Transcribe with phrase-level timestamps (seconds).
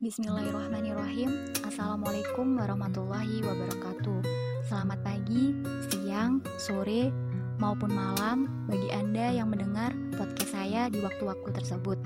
[0.00, 1.52] Bismillahirrahmanirrahim.
[1.60, 4.24] Assalamualaikum warahmatullahi wabarakatuh.
[4.64, 5.52] Selamat pagi,
[5.92, 7.12] siang, sore,
[7.60, 12.00] maupun malam bagi Anda yang mendengar podcast saya di waktu-waktu tersebut.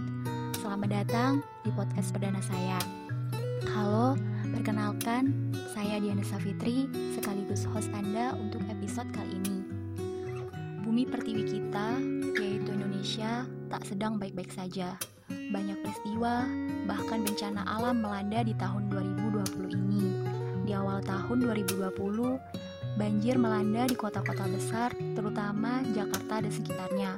[0.58, 2.82] Selamat datang di podcast perdana saya.
[3.70, 9.62] Halo, perkenalkan saya Diana Safitri sekaligus host Anda untuk episode kali ini.
[10.82, 12.02] Bumi pertiwi kita,
[12.42, 14.98] yaitu Indonesia, tak sedang baik-baik saja
[15.32, 16.44] banyak peristiwa,
[16.84, 20.04] bahkan bencana alam melanda di tahun 2020 ini.
[20.64, 22.36] Di awal tahun 2020,
[23.00, 27.12] banjir melanda di kota-kota besar, terutama Jakarta dan sekitarnya.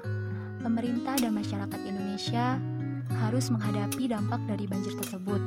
[0.62, 2.58] Pemerintah dan masyarakat Indonesia
[3.22, 5.38] harus menghadapi dampak dari banjir tersebut.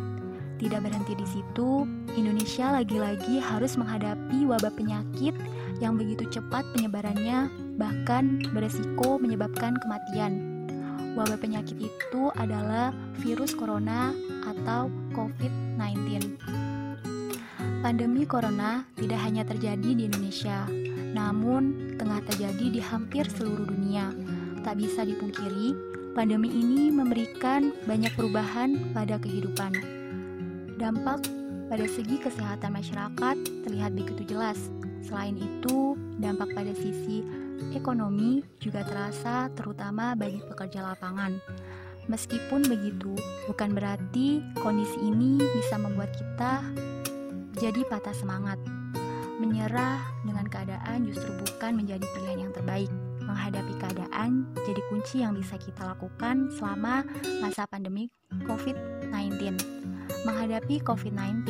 [0.60, 1.88] Tidak berhenti di situ,
[2.20, 5.32] Indonesia lagi-lagi harus menghadapi wabah penyakit
[5.80, 7.48] yang begitu cepat penyebarannya,
[7.80, 10.59] bahkan beresiko menyebabkan kematian
[11.20, 14.16] wabah penyakit itu adalah virus corona
[14.48, 16.40] atau COVID-19.
[17.84, 20.64] Pandemi corona tidak hanya terjadi di Indonesia,
[21.12, 24.16] namun tengah terjadi di hampir seluruh dunia.
[24.64, 25.76] Tak bisa dipungkiri,
[26.16, 29.76] pandemi ini memberikan banyak perubahan pada kehidupan.
[30.80, 31.28] Dampak
[31.68, 33.36] pada segi kesehatan masyarakat
[33.68, 34.72] terlihat begitu jelas.
[35.04, 37.24] Selain itu, dampak pada sisi
[37.76, 41.38] ekonomi juga terasa terutama bagi pekerja lapangan.
[42.10, 43.14] Meskipun begitu,
[43.46, 46.66] bukan berarti kondisi ini bisa membuat kita
[47.62, 48.58] jadi patah semangat.
[49.38, 52.90] Menyerah dengan keadaan justru bukan menjadi pilihan yang terbaik.
[53.22, 57.06] Menghadapi keadaan jadi kunci yang bisa kita lakukan selama
[57.46, 58.10] masa pandemi
[58.50, 59.54] COVID-19.
[60.26, 61.46] Menghadapi COVID-19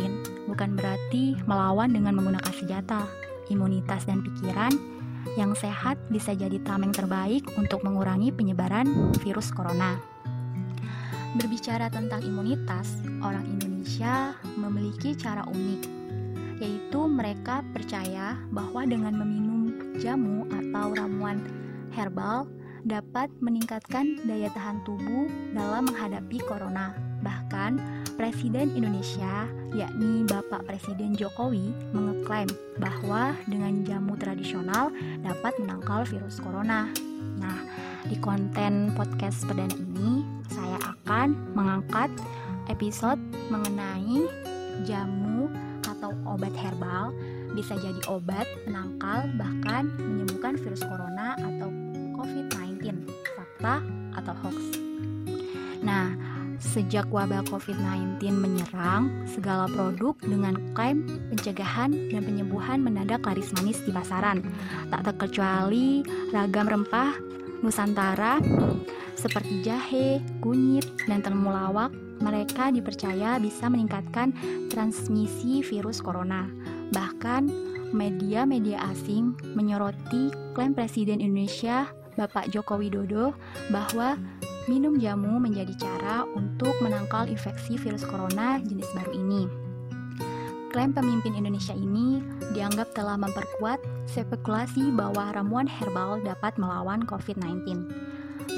[0.51, 3.07] bukan berarti melawan dengan menggunakan senjata,
[3.47, 4.75] imunitas dan pikiran
[5.35, 9.99] yang sehat bisa jadi tameng terbaik untuk mengurangi penyebaran virus corona.
[11.37, 15.81] Berbicara tentang imunitas, orang Indonesia memiliki cara unik,
[16.59, 19.59] yaitu mereka percaya bahwa dengan meminum
[20.01, 21.39] jamu atau ramuan
[21.93, 22.49] herbal
[22.83, 26.95] dapat meningkatkan daya tahan tubuh dalam menghadapi corona.
[27.19, 27.79] Bahkan,
[28.15, 32.47] Presiden Indonesia, yakni Bapak Presiden Jokowi, mengeklaim
[32.79, 34.91] bahwa dengan jamu tradisional
[35.23, 36.91] dapat menangkal virus corona.
[37.39, 37.59] Nah,
[38.07, 42.11] di konten podcast perdana ini, saya akan mengangkat
[42.71, 43.19] episode
[43.51, 44.27] mengenai
[44.87, 45.51] jamu
[45.83, 47.11] atau obat herbal
[47.57, 51.67] bisa jadi obat penangkal bahkan menyembuhkan virus corona atau
[52.19, 52.68] COVID-19,
[53.59, 53.83] fakta
[54.15, 54.57] atau hoax.
[55.83, 56.15] Nah,
[56.59, 63.95] Sejak wabah COVID-19 menyerang, segala produk dengan klaim pencegahan dan penyembuhan mendadak laris manis di
[63.95, 64.43] pasaran.
[64.91, 66.03] Tak terkecuali
[66.35, 67.15] ragam rempah
[67.63, 68.43] Nusantara
[69.15, 74.35] seperti jahe, kunyit, dan temulawak, mereka dipercaya bisa meningkatkan
[74.67, 76.43] transmisi virus corona.
[76.91, 77.47] Bahkan,
[77.95, 81.87] media-media asing menyoroti klaim Presiden Indonesia
[82.19, 83.31] Bapak Joko Widodo
[83.71, 84.19] bahwa
[84.69, 89.49] Minum jamu menjadi cara untuk menangkal infeksi virus corona jenis baru ini.
[90.69, 92.21] Klaim pemimpin Indonesia ini
[92.53, 97.65] dianggap telah memperkuat spekulasi bahwa ramuan herbal dapat melawan COVID-19.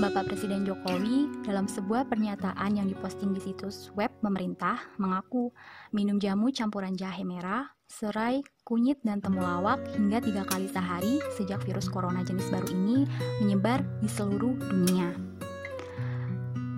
[0.04, 5.56] Bapak Presiden Jokowi dalam sebuah pernyataan yang diposting di situs web pemerintah mengaku
[5.96, 11.92] minum jamu campuran jahe merah, serai, kunyit, dan temulawak hingga tiga kali sehari sejak virus
[11.92, 13.04] corona jenis baru ini
[13.44, 15.12] menyebar di seluruh dunia.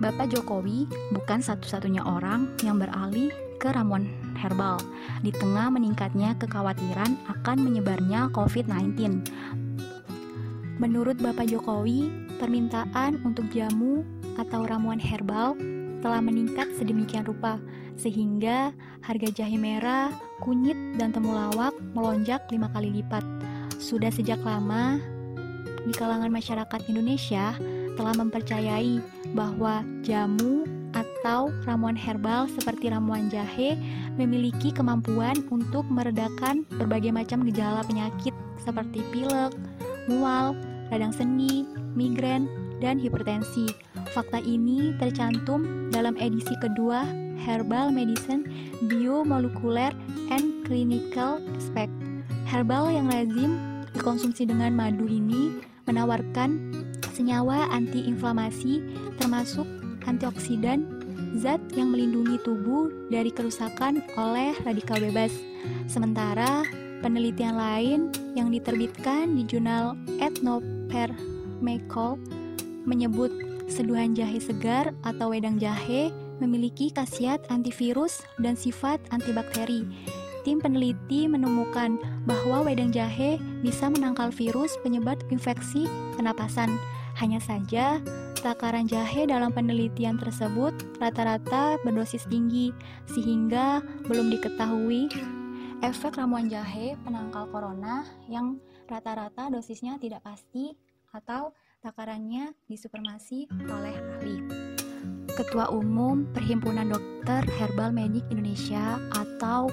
[0.02, 3.30] Bapak Jokowi bukan satu-satunya orang yang beralih
[3.62, 4.76] ke ramuan herbal
[5.22, 9.22] di tengah meningkatnya kekhawatiran akan menyebarnya COVID-19.
[10.82, 12.10] Menurut Bapak Jokowi,
[12.42, 14.02] permintaan untuk jamu
[14.34, 15.54] atau ramuan herbal
[16.02, 17.56] telah meningkat sedemikian rupa
[17.94, 20.10] sehingga harga jahe merah,
[20.42, 23.22] kunyit, dan temulawak melonjak lima kali lipat.
[23.78, 24.98] Sudah sejak lama
[25.84, 27.54] di kalangan masyarakat Indonesia
[27.94, 28.98] telah mempercayai
[29.36, 33.74] bahwa jamu atau ramuan herbal seperti ramuan jahe
[34.14, 39.52] memiliki kemampuan untuk meredakan berbagai macam gejala penyakit seperti pilek,
[40.06, 40.54] mual,
[40.88, 41.66] radang sendi,
[41.98, 42.46] migrain,
[42.78, 43.70] dan hipertensi.
[44.14, 48.48] Fakta ini tercantum dalam edisi kedua Herbal Medicine
[48.88, 49.92] Biomolecular
[50.32, 51.92] and Clinical Aspect.
[52.48, 56.72] Herbal yang lazim dikonsumsi dengan madu ini menawarkan
[57.12, 58.80] senyawa antiinflamasi
[59.20, 59.68] termasuk
[60.08, 60.88] antioksidan,
[61.38, 65.30] zat yang melindungi tubuh dari kerusakan oleh radikal bebas.
[65.86, 66.64] Sementara
[67.04, 72.16] penelitian lain yang diterbitkan di jurnal Ethnopermecol
[72.84, 73.32] menyebut
[73.68, 79.86] seduhan jahe segar atau wedang jahe memiliki khasiat antivirus dan sifat antibakteri.
[80.44, 81.96] Tim peneliti menemukan
[82.28, 85.88] bahwa wedang jahe bisa menangkal virus penyebab infeksi
[86.20, 86.68] penapasan.
[87.16, 88.02] Hanya saja,
[88.44, 92.76] takaran jahe dalam penelitian tersebut rata-rata berdosis tinggi,
[93.08, 95.08] sehingga belum diketahui
[95.80, 100.76] efek ramuan jahe penangkal corona yang rata-rata dosisnya tidak pasti
[101.12, 104.63] atau takarannya disupermasi oleh ahli.
[105.34, 109.66] Ketua Umum Perhimpunan Dokter Herbal Medik Indonesia atau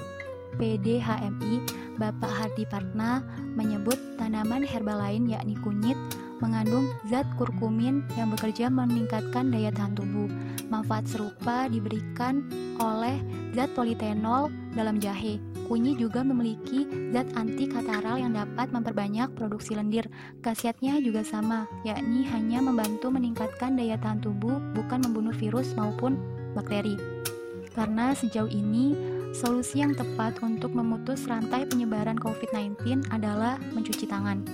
[0.58, 1.62] PDHMI,
[1.96, 3.22] Bapak Hardi Partna
[3.54, 5.96] menyebut tanaman herbal lain yakni kunyit
[6.42, 10.26] mengandung zat kurkumin yang bekerja meningkatkan daya tahan tubuh.
[10.66, 12.42] Manfaat serupa diberikan
[12.82, 13.22] oleh
[13.54, 15.38] zat politenol dalam jahe.
[15.70, 16.84] Kunyit juga memiliki
[17.14, 20.10] zat anti kataral yang dapat memperbanyak produksi lendir.
[20.42, 26.18] Khasiatnya juga sama, yakni hanya membantu meningkatkan daya tahan tubuh, bukan membunuh virus maupun
[26.58, 26.98] bakteri.
[27.72, 28.92] Karena sejauh ini
[29.32, 34.44] Solusi yang tepat untuk memutus rantai penyebaran COVID-19 adalah mencuci tangan.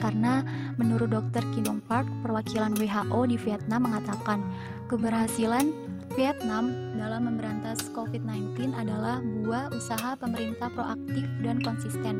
[0.00, 0.42] Karena
[0.80, 1.44] menurut Dr.
[1.52, 4.40] Kidong Park, perwakilan WHO di Vietnam mengatakan
[4.88, 5.70] keberhasilan
[6.18, 12.18] Vietnam dalam memberantas COVID-19 adalah buah usaha pemerintah proaktif dan konsisten.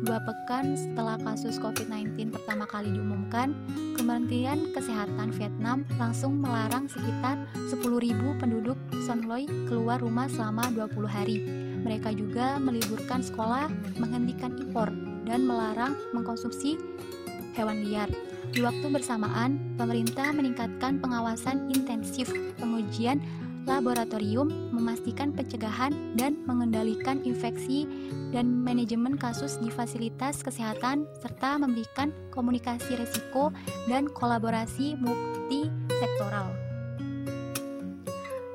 [0.00, 3.52] Dua pekan setelah kasus COVID-19 pertama kali diumumkan,
[4.00, 7.36] Kementerian Kesehatan Vietnam langsung melarang sekitar
[7.68, 11.38] 10.000 penduduk Son Loi keluar rumah selama 20 hari.
[11.84, 13.68] Mereka juga meliburkan sekolah,
[14.00, 14.88] menghentikan impor,
[15.28, 16.80] dan melarang mengkonsumsi
[17.60, 18.08] hewan liar.
[18.50, 23.20] Di waktu bersamaan, pemerintah meningkatkan pengawasan intensif pengujian
[23.68, 27.84] laboratorium, memastikan pencegahan dan mengendalikan infeksi
[28.32, 33.52] dan manajemen kasus di fasilitas kesehatan serta memberikan komunikasi resiko
[33.86, 36.50] dan kolaborasi multisektoral.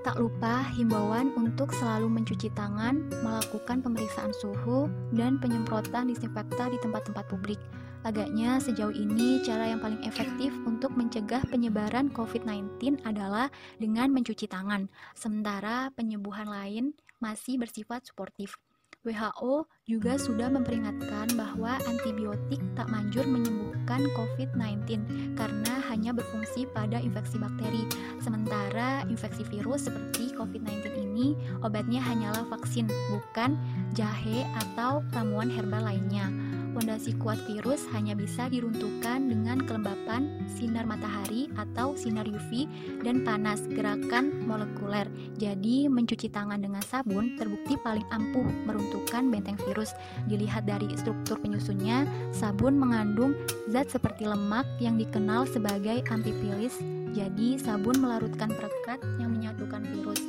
[0.06, 4.86] Tak lupa himbauan untuk selalu mencuci tangan, melakukan pemeriksaan suhu,
[5.18, 7.57] dan penyemprotan disinfektan di tempat-tempat publik.
[8.06, 13.50] Agaknya sejauh ini cara yang paling efektif untuk mencegah penyebaran COVID-19 adalah
[13.81, 14.86] dengan mencuci tangan,
[15.18, 18.62] sementara penyembuhan lain masih bersifat suportif.
[19.06, 25.06] WHO juga sudah memperingatkan bahwa antibiotik tak manjur menyembuhkan COVID-19
[25.38, 27.86] karena hanya berfungsi pada infeksi bakteri.
[28.18, 33.54] Sementara infeksi virus seperti COVID-19 ini obatnya hanyalah vaksin, bukan
[33.94, 36.44] jahe atau ramuan herbal lainnya.
[36.75, 40.27] Fondasi kuat virus hanya bisa diruntuhkan dengan kelembapan,
[40.60, 42.68] sinar matahari atau sinar UV,
[43.00, 45.07] dan panas gerakan molekuler.
[45.39, 49.95] Jadi, mencuci tangan dengan sabun terbukti paling ampuh meruntuhkan benteng virus.
[50.27, 52.04] Dilihat dari struktur penyusunnya,
[52.36, 53.39] sabun mengandung
[53.71, 56.75] zat seperti lemak yang dikenal sebagai antipilis.
[57.16, 60.19] Jadi, sabun melarutkan perekat yang menyatukan virus.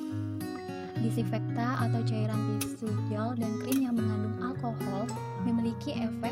[1.02, 5.04] Disinfekta atau cairan tisu gel dan krim yang mengandung alkohol
[5.46, 6.25] memiliki efek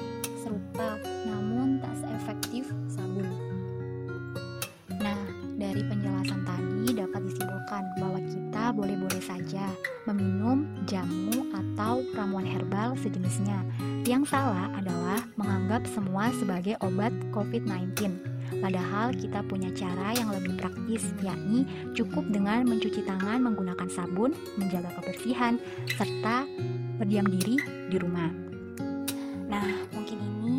[13.34, 13.58] sejenisnya.
[14.06, 21.10] Yang salah adalah menganggap semua sebagai obat COVID-19 Padahal kita punya cara yang lebih praktis,
[21.20, 21.66] yakni
[21.96, 25.58] cukup dengan mencuci tangan menggunakan sabun, menjaga kebersihan,
[25.96, 26.44] serta
[27.00, 27.58] berdiam diri
[27.90, 28.30] di rumah.
[29.48, 30.58] Nah, mungkin ini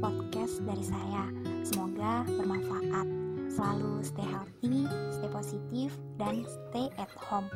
[0.00, 1.24] podcast dari saya.
[1.62, 3.06] Semoga bermanfaat.
[3.48, 7.46] Selalu stay healthy, stay positif, dan stay at home.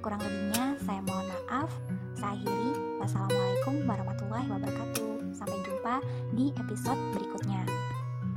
[0.00, 1.68] Kurang lebihnya saya mohon maaf.
[2.16, 2.72] Saya akhiri.
[2.96, 5.36] Wassalamualaikum warahmatullahi wabarakatuh.
[5.36, 6.00] Sampai jumpa
[6.32, 7.89] di episode berikutnya.